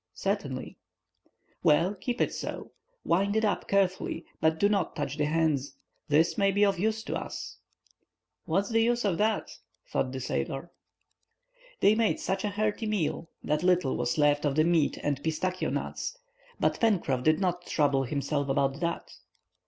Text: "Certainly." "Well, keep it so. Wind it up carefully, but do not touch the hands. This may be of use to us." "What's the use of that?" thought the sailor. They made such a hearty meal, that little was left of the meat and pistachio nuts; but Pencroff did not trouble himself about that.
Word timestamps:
"Certainly." 0.15 0.77
"Well, 1.61 1.93
keep 1.93 2.21
it 2.21 2.33
so. 2.33 2.71
Wind 3.05 3.35
it 3.35 3.45
up 3.45 3.67
carefully, 3.67 4.25
but 4.39 4.57
do 4.59 4.67
not 4.67 4.95
touch 4.95 5.15
the 5.15 5.25
hands. 5.27 5.75
This 6.07 6.39
may 6.39 6.51
be 6.51 6.65
of 6.65 6.79
use 6.79 7.03
to 7.03 7.13
us." 7.15 7.59
"What's 8.45 8.69
the 8.71 8.81
use 8.81 9.05
of 9.05 9.19
that?" 9.19 9.51
thought 9.87 10.11
the 10.11 10.19
sailor. 10.19 10.71
They 11.81 11.93
made 11.93 12.19
such 12.19 12.43
a 12.43 12.49
hearty 12.49 12.87
meal, 12.87 13.29
that 13.43 13.61
little 13.61 13.95
was 13.95 14.17
left 14.17 14.43
of 14.43 14.55
the 14.55 14.63
meat 14.63 14.97
and 15.03 15.21
pistachio 15.23 15.69
nuts; 15.69 16.17
but 16.59 16.79
Pencroff 16.79 17.21
did 17.21 17.39
not 17.39 17.67
trouble 17.67 18.05
himself 18.05 18.49
about 18.49 18.79
that. 18.79 19.11